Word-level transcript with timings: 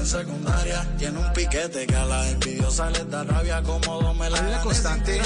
en 0.00 0.06
secundaria. 0.06 0.96
Tiene 0.98 1.18
un 1.18 1.32
piquete 1.32 1.86
que 1.86 1.96
a 1.96 2.04
la 2.04 2.30
envidiosa 2.30 2.90
les 2.90 3.08
da 3.10 3.24
rabia 3.24 3.62
como 3.62 4.14
me 4.14 4.30
la 4.30 4.38
Hay 4.38 4.48
una 4.48 4.60
constante 4.62 5.20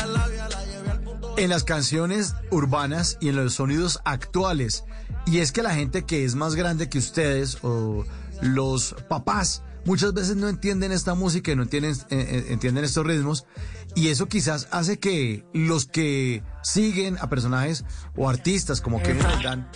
en 1.36 1.48
las 1.50 1.64
canciones 1.64 2.34
urbanas 2.50 3.16
y 3.20 3.28
en 3.28 3.36
los 3.36 3.54
sonidos 3.54 4.00
actuales. 4.04 4.84
Y 5.26 5.38
es 5.38 5.52
que 5.52 5.62
la 5.62 5.74
gente 5.74 6.04
que 6.04 6.24
es 6.24 6.34
más 6.34 6.54
grande 6.54 6.88
que 6.88 6.98
ustedes 6.98 7.58
o 7.62 8.04
los 8.42 8.94
papás 9.08 9.62
muchas 9.84 10.12
veces 10.12 10.36
no 10.36 10.48
entienden 10.48 10.92
esta 10.92 11.14
música 11.14 11.52
y 11.52 11.56
no 11.56 11.62
entienden, 11.62 11.92
eh, 11.92 11.96
eh, 12.10 12.46
entienden 12.48 12.84
estos 12.84 13.06
ritmos. 13.06 13.46
Y 13.94 14.08
eso 14.08 14.26
quizás 14.26 14.68
hace 14.72 14.98
que 14.98 15.44
los 15.52 15.86
que 15.86 16.42
siguen 16.62 17.16
a 17.20 17.28
personajes 17.28 17.84
o 18.16 18.28
artistas 18.28 18.80
como 18.80 19.00
Kevin 19.02 19.22
Roldán 19.22 19.70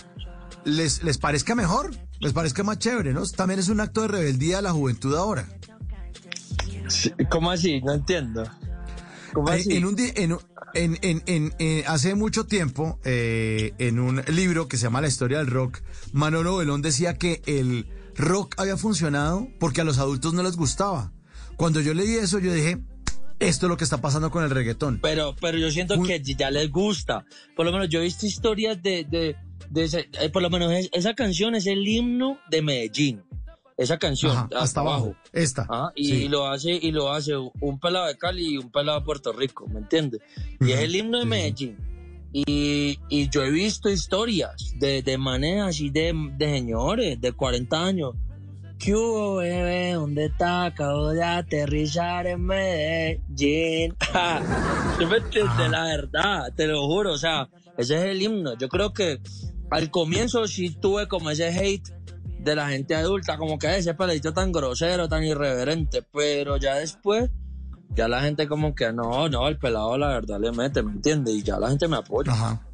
les, 0.69 1.03
les 1.03 1.17
parezca 1.17 1.55
mejor, 1.55 1.91
les 2.19 2.33
parezca 2.33 2.63
más 2.63 2.79
chévere, 2.79 3.13
¿no? 3.13 3.25
También 3.25 3.59
es 3.59 3.69
un 3.69 3.79
acto 3.79 4.01
de 4.03 4.07
rebeldía 4.09 4.57
de 4.57 4.61
la 4.63 4.71
juventud 4.71 5.15
ahora. 5.15 5.47
¿Cómo 7.29 7.51
así? 7.51 7.81
No 7.81 7.93
entiendo. 7.93 8.43
¿Cómo 9.33 9.49
así? 9.49 9.75
En 9.75 9.85
un 9.85 9.95
en, 10.73 10.97
en, 11.01 11.23
en, 11.25 11.53
en- 11.59 11.83
hace 11.87 12.15
mucho 12.15 12.45
tiempo, 12.45 12.99
eh, 13.03 13.73
en 13.77 13.99
un 13.99 14.21
libro 14.27 14.67
que 14.67 14.77
se 14.77 14.83
llama 14.83 15.01
La 15.01 15.07
historia 15.07 15.37
del 15.39 15.47
rock, 15.47 15.79
Manolo 16.13 16.57
Belón 16.57 16.81
decía 16.81 17.15
que 17.15 17.41
el 17.45 17.87
rock 18.15 18.55
había 18.57 18.77
funcionado 18.77 19.47
porque 19.59 19.81
a 19.81 19.83
los 19.83 19.97
adultos 19.99 20.33
no 20.33 20.43
les 20.43 20.55
gustaba. 20.55 21.11
Cuando 21.57 21.81
yo 21.81 21.93
leí 21.93 22.15
eso, 22.15 22.39
yo 22.39 22.53
dije, 22.53 22.79
esto 23.39 23.65
es 23.65 23.69
lo 23.69 23.77
que 23.77 23.83
está 23.83 24.01
pasando 24.01 24.31
con 24.31 24.43
el 24.43 24.49
reggaetón. 24.49 24.99
Pero, 25.01 25.35
pero 25.39 25.57
yo 25.57 25.69
siento 25.71 25.95
Muy- 25.97 26.07
que 26.07 26.21
ya 26.23 26.49
les 26.51 26.69
gusta. 26.71 27.25
Por 27.55 27.65
lo 27.65 27.71
menos 27.71 27.89
yo 27.89 27.99
he 27.99 28.03
visto 28.03 28.25
historias 28.25 28.81
de, 28.81 29.05
de, 29.09 29.35
de 29.69 29.83
ese- 29.85 30.09
eh, 30.21 30.29
por 30.29 30.41
lo 30.41 30.49
menos 30.49 30.71
es- 30.73 30.89
esa 30.93 31.13
canción 31.13 31.55
es 31.55 31.65
el 31.67 31.87
himno 31.87 32.39
de 32.49 32.61
Medellín. 32.61 33.23
Esa 33.77 33.97
canción, 33.97 34.31
Ajá, 34.35 34.49
hasta 34.57 34.81
abajo. 34.81 35.15
Esta. 35.31 35.65
Ah, 35.69 35.91
y 35.95 36.05
Sí. 36.05 36.27
lo 36.27 36.47
hace 36.47 36.71
y 36.71 36.91
lo 36.91 37.13
hace 37.13 37.37
un 37.37 37.79
pelado 37.79 38.07
de 38.07 38.17
Cali 38.17 38.55
y 38.55 38.57
un 38.57 38.69
pelado 38.71 38.99
de 38.99 39.05
Puerto 39.05 39.31
Rico, 39.31 39.67
¿me 39.67 39.79
entiendes? 39.79 40.19
Y 40.59 40.71
es 40.73 40.79
el 40.81 40.95
himno 40.95 41.17
de 41.19 41.23
Sí. 41.23 41.29
Medellín. 41.29 41.77
Y, 42.33 42.99
y 43.09 43.29
yo 43.29 43.41
he 43.43 43.49
visto 43.49 43.89
historias 43.89 44.73
de, 44.77 45.01
de 45.01 45.17
maneras 45.17 45.69
así 45.69 45.89
de, 45.89 46.13
de 46.37 46.45
señores 46.45 47.19
de 47.21 47.31
40 47.31 47.83
años. 47.85 48.15
¿Qué 48.77 48.93
hubo, 48.95 49.37
bebé? 49.37 49.93
¿Dónde 49.93 50.25
está? 50.25 50.65
Acabo 50.65 51.09
de 51.09 51.23
aterrizar 51.23 52.27
en 52.27 52.41
Medellín. 52.45 53.95
¿Tú 54.99 55.07
me 55.07 55.17
entiendes? 55.17 55.69
La 55.71 55.83
verdad, 55.85 56.53
te 56.55 56.67
lo 56.67 56.85
juro. 56.85 57.13
O 57.13 57.17
sea, 57.17 57.49
ese 57.77 57.95
es 57.95 58.03
el 58.03 58.21
himno. 58.21 58.57
Yo 58.57 58.67
creo 58.69 58.93
que 58.93 59.19
al 59.71 59.91
comienzo 59.91 60.47
sí 60.47 60.69
tuve 60.79 61.07
como 61.07 61.29
ese 61.29 61.47
hate 61.49 61.87
de 62.39 62.55
la 62.55 62.69
gente 62.69 62.95
adulta, 62.95 63.37
como 63.37 63.59
que 63.59 63.77
ese 63.77 63.93
peladito 63.93 64.33
tan 64.33 64.51
grosero, 64.51 65.09
tan 65.09 65.23
irreverente, 65.23 66.03
pero 66.13 66.57
ya 66.57 66.75
después, 66.75 67.29
ya 67.95 68.07
la 68.07 68.21
gente 68.21 68.47
como 68.47 68.73
que 68.75 68.91
no, 68.93 69.27
no, 69.29 69.47
el 69.47 69.57
pelado 69.57 69.97
la 69.97 70.07
verdad 70.07 70.39
le 70.39 70.51
mete, 70.51 70.81
¿me 70.81 70.91
entiendes? 70.93 71.35
Y 71.35 71.43
ya 71.43 71.59
la 71.59 71.69
gente 71.69 71.87
me 71.87 71.97
apoya. 71.97 72.31
Ajá. 72.31 72.65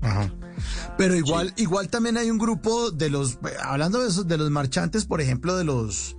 Ajá. 0.00 0.32
Pero 0.98 1.14
igual, 1.14 1.52
igual 1.56 1.88
también 1.88 2.16
hay 2.16 2.30
un 2.30 2.38
grupo 2.38 2.90
de 2.90 3.10
los, 3.10 3.38
hablando 3.62 4.00
de 4.02 4.08
esos, 4.08 4.26
de 4.26 4.36
los 4.38 4.50
marchantes, 4.50 5.04
por 5.04 5.20
ejemplo, 5.20 5.56
de 5.56 5.64
los, 5.64 6.16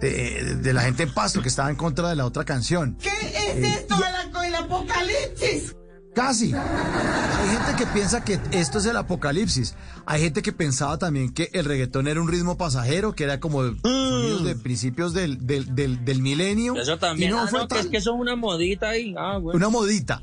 de, 0.00 0.56
de 0.62 0.72
la 0.72 0.82
gente 0.82 1.02
en 1.02 1.12
Pasto 1.12 1.42
que 1.42 1.48
estaba 1.48 1.70
en 1.70 1.76
contra 1.76 2.08
de 2.08 2.16
la 2.16 2.24
otra 2.24 2.44
canción. 2.44 2.96
¿Qué 2.98 3.08
es 3.08 3.78
esto 3.80 3.94
de 3.96 4.00
la- 4.00 4.40
del 4.42 4.54
apocalipsis? 4.54 5.74
Casi. 6.16 6.50
Hay 6.54 7.48
gente 7.50 7.76
que 7.76 7.86
piensa 7.92 8.24
que 8.24 8.40
esto 8.50 8.78
es 8.78 8.86
el 8.86 8.96
apocalipsis. 8.96 9.74
Hay 10.06 10.22
gente 10.22 10.40
que 10.40 10.50
pensaba 10.50 10.96
también 10.96 11.30
que 11.34 11.50
el 11.52 11.66
reggaetón 11.66 12.08
era 12.08 12.22
un 12.22 12.28
ritmo 12.28 12.56
pasajero, 12.56 13.14
que 13.14 13.24
era 13.24 13.38
como 13.38 13.62
sonidos 13.62 14.42
de 14.44 14.56
principios 14.56 15.12
del, 15.12 15.46
del, 15.46 15.74
del, 15.74 16.06
del 16.06 16.22
milenio. 16.22 16.72
Mm. 16.74 16.78
Eso 16.78 16.96
también, 16.98 17.30
Y 17.30 17.34
no 17.34 17.42
ah, 17.42 17.48
fue 17.48 17.58
no, 17.60 17.68
que 17.68 17.78
es 17.80 17.86
que 17.88 17.98
eso 17.98 18.14
es 18.14 18.18
una 18.20 18.34
modita 18.34 18.88
ahí, 18.88 19.14
ah, 19.18 19.36
bueno. 19.36 19.58
Una 19.58 19.68
modita. 19.68 20.22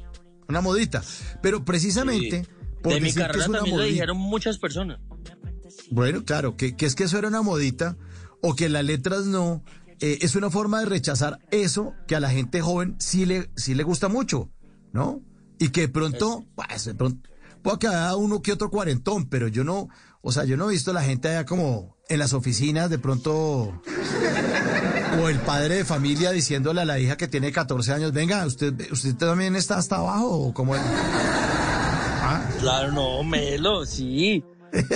Una 0.50 0.62
modita. 0.62 1.04
Pero 1.44 1.64
precisamente. 1.64 2.44
Sí. 2.44 2.50
por 2.82 2.94
De 2.96 3.00
mi 3.00 3.06
decir 3.10 3.22
que 3.22 3.28
carrera 3.28 3.44
es 3.44 3.50
una 3.50 3.58
también 3.60 3.78
lo 3.78 3.84
modita- 3.84 3.94
dijeron 3.94 4.18
muchas 4.18 4.58
personas. 4.58 5.00
Bueno, 5.92 6.26
claro, 6.26 6.58
que, 6.58 6.76
que 6.76 6.88
es 6.88 6.96
que 6.96 7.04
eso 7.04 7.20
era 7.20 7.28
una 7.28 7.44
modita 7.44 7.98
o 8.42 8.56
que 8.56 8.68
las 8.68 8.84
letras 8.84 9.26
no. 9.28 9.64
eh, 10.00 10.18
es 10.22 10.36
una 10.36 10.50
forma 10.50 10.80
de 10.80 10.88
rechazar 10.88 11.38
eso 11.52 11.94
que 12.08 12.16
a 12.16 12.20
la 12.20 12.32
gente 12.32 12.62
joven 12.62 12.96
sí 12.98 13.28
le, 13.28 13.52
sí 13.56 13.76
le 13.76 13.84
gusta 13.84 14.08
mucho, 14.08 14.50
¿no? 14.92 15.22
Y 15.60 15.70
que 15.70 15.82
de 15.82 15.90
pronto, 15.90 16.46
pues, 16.56 16.86
de 16.86 16.96
pronto, 16.96 17.30
puede 17.62 17.80
que 17.80 17.88
haya 17.88 18.16
uno 18.16 18.42
que 18.42 18.52
otro 18.52 18.70
cuarentón, 18.70 19.30
pero 19.30 19.48
yo 19.48 19.64
no, 19.64 19.90
o 20.22 20.32
sea, 20.32 20.46
yo 20.46 20.58
no 20.58 20.70
he 20.70 20.74
visto 20.74 20.92
a 20.92 20.94
la 20.94 21.04
gente 21.04 21.30
allá 21.30 21.46
como 21.46 21.98
en 22.10 22.20
las 22.20 22.34
oficinas 22.34 22.90
de 22.90 23.00
pronto, 23.00 23.82
o 25.22 25.30
el 25.30 25.40
padre 25.40 25.76
de 25.76 25.86
familia 25.86 26.32
diciéndole 26.32 26.82
a 26.82 26.86
la 26.86 27.00
hija 27.00 27.18
que 27.18 27.28
tiene 27.28 27.52
14 27.52 27.94
años, 27.94 28.12
venga, 28.12 28.46
usted, 28.46 28.74
usted 28.92 29.16
también 29.16 29.56
está 29.56 29.78
hasta 29.78 29.98
abajo, 29.98 30.48
o 30.48 30.54
como... 30.54 30.76
Ah, 30.76 32.50
Claro, 32.64 32.94
no, 32.94 33.24
Melo, 33.24 33.86
sí. 33.86 34.42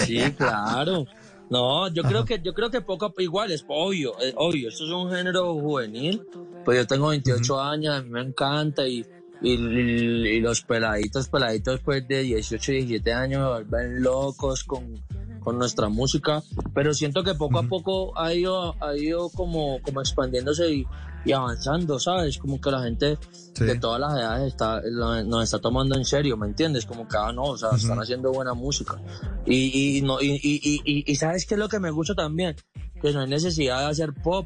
Sí, 0.06 0.20
claro. 0.38 1.06
No, 1.50 1.90
yo 1.90 2.04
creo 2.04 2.26
que 2.26 2.42
yo 2.42 2.54
creo 2.54 2.70
que 2.70 2.82
poco 2.82 3.14
igual 3.20 3.52
es 3.52 3.64
obvio, 3.68 4.20
es 4.20 4.34
obvio, 4.38 4.70
esto 4.70 4.86
es 4.86 4.92
un 4.92 5.12
género 5.12 5.54
juvenil. 5.54 6.22
Pues 6.64 6.78
yo 6.78 6.88
tengo 6.88 7.10
28 7.10 7.62
años, 7.62 7.96
a 7.96 8.02
mí 8.02 8.10
me 8.10 8.22
encanta 8.22 8.88
y, 8.88 9.06
y, 9.42 9.52
y 9.54 10.40
los 10.42 10.62
peladitos, 10.62 11.28
peladitos 11.30 11.80
pues 11.82 12.08
de 12.08 12.24
18, 12.24 12.72
17 12.72 13.14
años 13.14 13.42
me 13.42 13.48
vuelven 13.50 14.02
locos 14.04 14.64
con, 14.64 15.04
con 15.40 15.58
nuestra 15.58 15.90
música, 15.90 16.42
pero 16.74 16.94
siento 16.94 17.24
que 17.24 17.36
poco 17.36 17.60
a 17.60 17.64
poco 17.64 18.18
ha 18.20 18.34
ido, 18.34 18.76
ha 18.84 18.96
ido 18.98 19.30
como, 19.30 19.80
como 19.82 20.02
expandiéndose 20.02 20.70
y, 20.72 20.86
y 21.26 21.32
avanzando, 21.34 22.00
¿sabes? 22.00 22.38
Como 22.38 22.60
que 22.62 22.72
la 22.72 22.82
gente 22.84 23.18
Sí. 23.58 23.64
de 23.66 23.80
todas 23.80 24.00
las 24.00 24.14
edades 24.14 24.48
está, 24.54 24.82
lo- 24.86 25.24
nos 25.24 25.44
está 25.46 25.58
tomando 25.58 25.96
en 25.98 26.06
serio, 26.06 26.38
¿me 26.38 26.46
entiendes? 26.46 26.86
Como 26.86 27.08
que, 27.08 27.18
ah, 27.18 27.32
no, 27.34 27.42
o 27.44 27.58
sea, 27.58 27.70
están 27.76 27.98
haciendo 28.00 28.32
buena 28.32 28.54
música. 28.54 29.02
Y, 29.48 29.98
y, 29.98 30.02
no, 30.04 30.22
y, 30.22 30.40
y, 30.44 31.04
y, 31.12 31.16
¿sabes 31.16 31.48
qué 31.48 31.56
es 31.56 31.60
lo 31.60 31.68
que 31.68 31.80
me 31.80 31.90
gusta 31.90 32.14
también? 32.14 32.56
Que 33.02 33.12
no 33.14 33.22
hay 33.22 33.28
necesidad 33.28 33.80
de 33.80 33.86
hacer 33.88 34.14
pop 34.14 34.46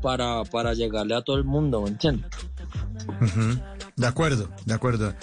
para, 0.00 0.44
para 0.44 0.74
llegarle 0.74 1.16
a 1.16 1.22
todo 1.22 1.36
el 1.38 1.42
mundo, 1.44 1.82
¿me 1.82 1.88
entiendes? 1.88 2.30
Ujú. 3.20 3.58
De 3.96 4.06
acuerdo, 4.06 4.48
de 4.66 4.74
acuerdo. 4.74 5.14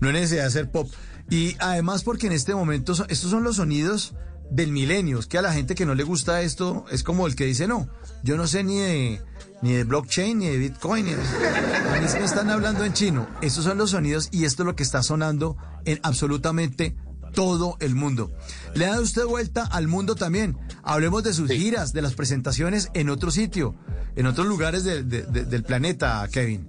No 0.00 0.08
hay 0.08 0.14
necesidad 0.14 0.42
de 0.42 0.48
hacer 0.48 0.70
pop. 0.70 0.90
Y 1.30 1.56
además 1.60 2.02
porque 2.04 2.26
en 2.26 2.32
este 2.32 2.54
momento 2.54 2.92
estos 3.08 3.30
son 3.30 3.42
los 3.44 3.56
sonidos 3.56 4.14
del 4.50 4.70
milenio. 4.70 5.18
Es 5.18 5.26
que 5.26 5.38
a 5.38 5.42
la 5.42 5.52
gente 5.52 5.74
que 5.74 5.86
no 5.86 5.94
le 5.94 6.02
gusta 6.04 6.42
esto 6.42 6.84
es 6.90 7.02
como 7.02 7.26
el 7.26 7.34
que 7.36 7.44
dice, 7.46 7.66
no, 7.66 7.88
yo 8.22 8.36
no 8.36 8.46
sé 8.46 8.64
ni 8.64 8.78
de, 8.78 9.22
ni 9.62 9.72
de 9.72 9.84
blockchain, 9.84 10.38
ni 10.38 10.46
de 10.48 10.58
bitcoin. 10.58 11.06
Ni 11.06 11.12
de... 11.14 11.22
A 11.22 12.00
mí 12.00 12.08
sí 12.08 12.18
me 12.18 12.24
están 12.24 12.50
hablando 12.50 12.84
en 12.84 12.92
chino. 12.92 13.26
Estos 13.40 13.64
son 13.64 13.78
los 13.78 13.90
sonidos 13.90 14.28
y 14.30 14.44
esto 14.44 14.62
es 14.62 14.66
lo 14.66 14.76
que 14.76 14.82
está 14.82 15.02
sonando 15.02 15.56
en 15.84 16.00
absolutamente 16.02 16.96
todo 17.34 17.76
el 17.80 17.94
mundo. 17.94 18.30
Le 18.74 18.84
ha 18.86 18.90
dado 18.90 19.02
usted 19.02 19.24
vuelta 19.24 19.64
al 19.64 19.88
mundo 19.88 20.16
también. 20.16 20.58
Hablemos 20.82 21.22
de 21.24 21.32
sus 21.32 21.50
giras, 21.50 21.92
de 21.94 22.02
las 22.02 22.12
presentaciones 22.14 22.90
en 22.92 23.08
otro 23.08 23.30
sitio, 23.30 23.74
en 24.16 24.26
otros 24.26 24.46
lugares 24.46 24.84
de- 24.84 25.02
de- 25.02 25.22
de- 25.22 25.44
del 25.46 25.62
planeta, 25.64 26.28
Kevin. 26.30 26.68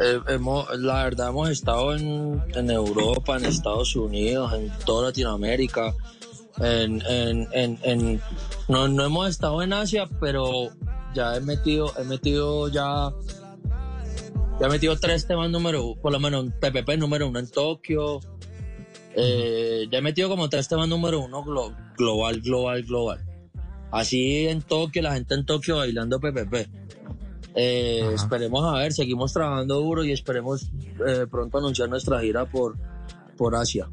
Eh, 0.00 0.20
hemos, 0.28 0.66
la 0.78 1.04
verdad 1.04 1.28
hemos 1.28 1.50
estado 1.50 1.94
en, 1.94 2.42
en 2.54 2.70
Europa, 2.70 3.36
en 3.36 3.44
Estados 3.44 3.94
Unidos, 3.94 4.52
en 4.54 4.70
toda 4.86 5.08
Latinoamérica, 5.08 5.94
en, 6.60 7.02
en, 7.08 7.78
en, 7.82 8.20
no, 8.68 8.88
no 8.88 9.04
hemos 9.04 9.28
estado 9.28 9.62
en 9.62 9.72
Asia, 9.72 10.08
pero 10.20 10.70
ya 11.14 11.36
he 11.36 11.40
metido, 11.40 11.92
he 11.98 12.04
metido 12.04 12.68
ya, 12.68 13.12
ya 14.60 14.66
he 14.66 14.70
metido 14.70 14.96
tres 14.98 15.26
temas 15.26 15.50
número, 15.50 15.94
por 16.00 16.10
lo 16.10 16.18
menos 16.18 16.46
PPP 16.60 16.96
número 16.98 17.28
uno 17.28 17.38
en 17.38 17.48
Tokio, 17.50 18.20
eh, 19.14 19.86
ya 19.90 19.98
he 19.98 20.02
metido 20.02 20.30
como 20.30 20.48
tres 20.48 20.68
temas 20.68 20.88
número 20.88 21.20
uno 21.20 21.44
glo- 21.44 21.76
global, 21.98 22.40
global, 22.40 22.82
global. 22.82 23.20
Así 23.90 24.46
en 24.48 24.62
Tokio, 24.62 25.02
la 25.02 25.12
gente 25.12 25.34
en 25.34 25.44
Tokio 25.44 25.76
bailando 25.76 26.18
PPP. 26.18 26.66
Eh, 27.54 28.10
esperemos 28.14 28.64
a 28.64 28.78
ver, 28.78 28.92
seguimos 28.92 29.32
trabajando 29.32 29.78
duro 29.80 30.04
y 30.04 30.12
esperemos 30.12 30.70
eh, 31.06 31.26
pronto 31.30 31.58
anunciar 31.58 31.88
nuestra 31.88 32.20
gira 32.20 32.46
por, 32.46 32.76
por 33.36 33.54
Asia. 33.56 33.88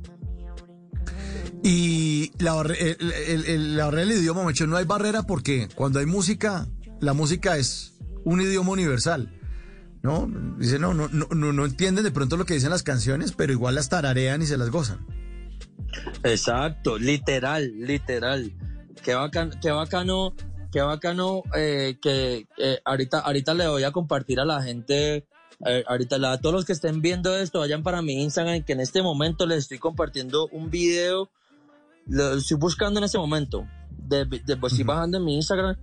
Y 1.63 2.31
la, 2.41 2.61
el, 2.61 2.97
el- 3.27 3.45
el- 3.45 3.77
la 3.77 3.85
barrera 3.85 4.07
del 4.07 4.19
idioma, 4.19 4.44
macho, 4.44 4.65
no 4.65 4.77
hay 4.77 4.85
barrera 4.85 5.23
porque 5.23 5.67
cuando 5.75 6.00
hay 6.00 6.06
música, 6.06 6.67
la 7.01 7.13
música 7.13 7.57
es 7.57 7.97
un 8.23 8.41
idioma 8.41 8.71
universal. 8.71 9.35
¿No? 10.01 10.31
Dice, 10.57 10.79
no, 10.79 10.94
no, 10.94 11.09
no, 11.09 11.27
no, 11.35 11.51
no 11.51 11.65
entienden 11.65 12.05
de 12.05 12.12
pronto 12.12 12.38
lo 12.38 12.45
que 12.45 12.53
dicen 12.53 12.69
las 12.69 12.83
canciones, 12.83 13.33
pero 13.33 13.51
igual 13.51 13.75
las 13.75 13.89
tararean 13.89 14.41
y 14.41 14.45
se 14.45 14.57
las 14.57 14.69
gozan. 14.69 15.05
Exacto, 16.23 16.97
literal, 16.97 17.69
literal. 17.81 18.53
Qué 19.03 19.13
bacano, 19.15 19.51
qué 19.62 19.71
bacano, 19.71 20.33
qué 20.71 20.81
bacano 20.81 21.44
eh, 21.56 21.98
que 22.01 22.48
eh, 22.57 22.80
ahorita, 22.86 23.19
ahorita 23.19 23.54
le 23.54 23.68
voy 23.68 23.83
a 23.83 23.92
compartir 23.92 24.39
a 24.39 24.45
la 24.45 24.62
gente, 24.62 25.27
eh, 25.66 25.83
ahorita 25.88 26.16
a 26.31 26.38
todos 26.39 26.54
los 26.54 26.66
que 26.66 26.74
estén 26.74 27.01
viendo 27.01 27.36
esto, 27.38 27.60
vayan 27.60 27.83
para 27.83 28.01
mi 28.01 28.21
Instagram, 28.24 28.63
que 28.63 28.74
en 28.74 28.80
este 28.81 29.01
momento 29.01 29.45
les 29.45 29.60
estoy 29.60 29.80
compartiendo 29.80 30.48
un 30.51 30.69
video, 30.69 31.30
lo 32.07 32.33
estoy 32.33 32.57
buscando 32.57 33.00
en 33.00 33.04
este 33.06 33.18
momento, 33.18 33.68
de, 33.98 34.25
de- 34.25 34.57
pues, 34.57 34.74
estoy 34.74 34.86
bajando 34.86 35.18
en 35.18 35.25
mi 35.25 35.36
Instagram, 35.36 35.75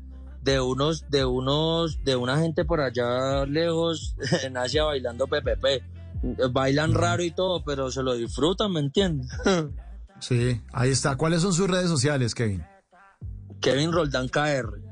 de 0.42 0.60
unos, 0.60 1.08
de 1.10 1.24
unos, 1.24 2.02
de 2.04 2.14
una 2.16 2.38
gente 2.38 2.64
por 2.64 2.80
allá 2.80 3.44
lejos 3.46 4.14
en 4.44 4.56
Asia 4.56 4.84
bailando 4.84 5.26
PPP. 5.26 5.82
Bailan 6.52 6.94
raro 6.94 7.22
y 7.22 7.30
todo, 7.30 7.62
pero 7.64 7.90
se 7.90 8.02
lo 8.02 8.14
disfrutan, 8.14 8.72
¿me 8.72 8.80
entiendes? 8.80 9.28
Sí, 10.18 10.62
ahí 10.72 10.88
está. 10.92 11.14
¿Cuáles 11.16 11.42
son 11.42 11.52
sus 11.52 11.68
redes 11.68 11.90
sociales, 11.90 12.34
Kevin? 12.34 12.64
Kevin 13.60 13.92
Roldán 13.92 14.28
KR. 14.28 14.86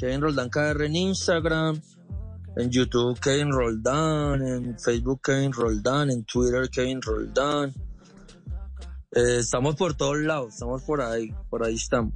Kevin 0.00 0.22
Roldán 0.22 0.48
KR 0.48 0.82
en 0.82 0.96
Instagram, 0.96 1.80
en 2.56 2.70
YouTube 2.70 3.20
Kevin 3.20 3.52
Roldán, 3.52 4.40
en 4.40 4.78
Facebook 4.78 5.20
Kevin 5.22 5.52
Roldán, 5.52 6.10
en 6.10 6.24
Twitter 6.24 6.70
Kevin 6.70 7.02
Roldán. 7.02 7.74
Eh, 9.12 9.38
estamos 9.40 9.76
por 9.76 9.94
todos 9.94 10.18
lados, 10.18 10.54
estamos 10.54 10.82
por 10.84 11.02
ahí, 11.02 11.34
por 11.50 11.64
ahí 11.64 11.74
estamos. 11.74 12.14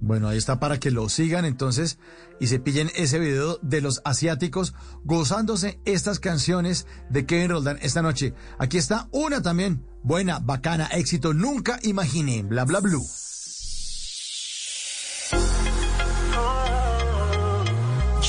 Bueno, 0.00 0.28
ahí 0.28 0.38
está 0.38 0.58
para 0.58 0.80
que 0.80 0.90
lo 0.90 1.10
sigan 1.10 1.44
entonces 1.44 1.98
y 2.38 2.46
se 2.46 2.58
pillen 2.58 2.90
ese 2.94 3.18
video 3.18 3.58
de 3.60 3.82
los 3.82 4.00
asiáticos 4.06 4.72
gozándose 5.04 5.78
estas 5.84 6.18
canciones 6.18 6.86
de 7.10 7.26
Kevin 7.26 7.50
Roldán 7.50 7.78
esta 7.82 8.00
noche. 8.00 8.32
Aquí 8.58 8.78
está 8.78 9.08
una 9.12 9.42
también, 9.42 9.84
buena, 10.02 10.38
bacana, 10.38 10.86
éxito, 10.86 11.34
nunca 11.34 11.78
imaginé, 11.82 12.42
bla 12.42 12.64
bla 12.64 12.80
blue. 12.80 13.04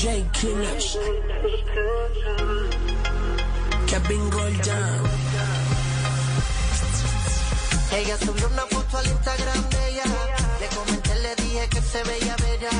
Kevin. 0.02 0.18
Ella 7.92 8.18
subió 8.18 8.48
una 8.48 8.66
foto 8.66 8.98
al 8.98 9.06
Instagram 9.06 9.70
de 9.70 9.90
ella. 9.90 10.02
Le 10.58 10.66
comenté, 10.76 11.14
le 11.14 11.36
dije 11.36 11.68
que 11.68 11.82
se 11.82 12.02
veía 12.02 12.34
bella. 12.36 12.70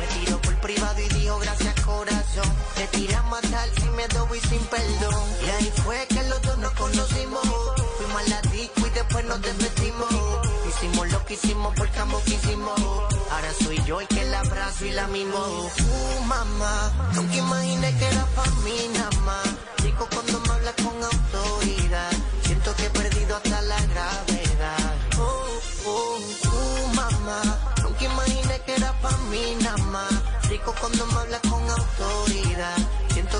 Me 0.00 0.06
tiró 0.18 0.40
por 0.40 0.54
privado 0.56 1.00
y 1.00 1.08
dijo 1.10 1.38
gracias 1.38 1.80
corazón. 1.82 2.52
Te 2.74 2.86
tiré 2.88 3.14
a 3.14 3.22
matar 3.22 3.68
sin 3.76 3.94
miedo 3.94 4.28
y 4.34 4.40
sin 4.40 4.64
perdón. 4.64 5.24
Y 5.46 5.50
ahí 5.50 5.72
fue 5.84 6.04
que 6.08 6.24
los 6.24 6.42
dos 6.42 6.58
nos 6.58 6.72
conocimos. 6.72 7.42
Fuimos 7.98 8.20
a 8.20 8.28
la 8.30 8.42
disco 8.50 8.84
y 8.84 8.90
después 8.90 9.24
nos 9.26 9.40
despedimos. 9.42 9.93
Hicimos 10.84 11.12
lo 11.12 11.24
que 11.24 11.32
hicimos 11.34 11.74
porque 11.78 11.98
ambos 11.98 12.22
quisimos. 12.24 12.78
Ahora 12.78 13.52
soy 13.64 13.82
yo 13.86 14.02
el 14.02 14.06
que 14.06 14.22
la 14.24 14.40
abrazo 14.40 14.84
y 14.84 14.90
la 14.90 15.06
mimo. 15.06 15.38
Uh, 15.38 16.24
mamá, 16.24 16.92
nunca 17.14 17.36
imaginé 17.36 17.96
que 17.96 18.06
era 18.06 18.26
para 18.36 18.50
mí 18.50 18.76
nada 18.92 19.10
más. 19.22 19.48
Chico 19.82 20.06
cuando 20.12 20.40
me 20.40 20.52
habla 20.52 20.72
con 20.74 21.02
autoridad. 21.02 22.10
Siento 22.42 22.76
que 22.76 22.84
he 22.84 22.90
perdido 22.90 23.34
hasta 23.34 23.62
la 23.62 23.80
gravedad. 23.80 24.94
Oh, 25.18 25.60
oh, 25.86 26.18
uh, 26.52 26.94
mamá, 26.94 27.40
nunca 27.82 28.04
imaginé 28.04 28.60
que 28.66 28.74
era 28.74 28.92
para 29.00 29.16
mí 29.30 29.56
nada 29.62 29.78
más. 29.84 30.12
Rico 30.50 30.74
cuando 30.78 31.06
me 31.06 31.14
habla 31.14 31.40
con 31.48 31.62
autoridad. 31.62 32.76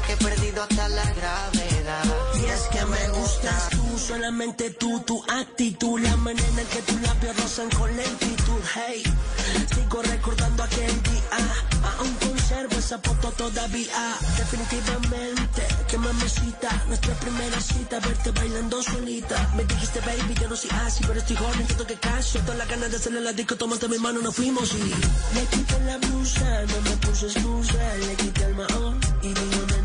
Que 0.06 0.12
he 0.12 0.16
perdido 0.16 0.62
hasta 0.62 0.88
la 0.88 1.04
gravedad. 1.12 2.04
Y 2.34 2.44
es 2.44 2.60
que 2.72 2.84
me 2.84 3.08
gustas 3.18 3.70
tú, 3.70 3.98
solamente 3.98 4.70
tú, 4.70 5.00
tu 5.00 5.22
actitud, 5.24 5.98
la 6.00 6.16
manera 6.16 6.60
en 6.60 6.66
que 6.66 6.82
tus 6.82 7.00
labios 7.00 7.36
rozan 7.36 7.70
con 7.70 7.96
lentitud, 7.96 8.60
hey. 8.74 9.02
Sigo 9.74 10.02
recordando 10.02 10.62
aquel 10.62 11.02
día, 11.02 11.38
aún 11.98 12.12
conservo 12.14 12.76
esa 12.76 12.98
foto 12.98 13.30
todavía. 13.32 14.16
Definitivamente, 14.36 15.62
que 15.88 15.98
mamacita, 15.98 16.84
nuestra 16.88 17.14
primera 17.14 17.60
cita, 17.60 18.00
verte 18.00 18.30
bailando 18.32 18.82
solita. 18.82 19.52
Me 19.56 19.64
dijiste, 19.64 20.00
baby, 20.00 20.34
yo 20.40 20.48
no 20.48 20.56
soy 20.56 20.70
así, 20.84 21.04
pero 21.06 21.18
estoy 21.18 21.36
joven, 21.36 21.66
siento 21.66 21.86
que 21.86 21.94
caso. 21.94 22.38
Toda 22.40 22.58
la 22.58 22.66
ganas 22.66 22.90
de 22.90 22.96
hacerle 22.96 23.20
la 23.20 23.32
disco, 23.32 23.56
tomaste 23.56 23.88
mi 23.88 23.98
mano, 23.98 24.20
nos 24.20 24.34
fuimos 24.34 24.74
y 24.74 25.34
le 25.34 25.46
quité 25.50 25.80
la 25.80 25.96
blusa, 25.98 26.62
no 26.66 26.80
me 26.82 26.96
puse 26.98 27.26
excusa, 27.26 27.96
le 28.06 28.14
quité 28.16 28.44
el 28.44 28.54
mahón 28.54 29.00
y 29.22 29.28
digo. 29.28 29.63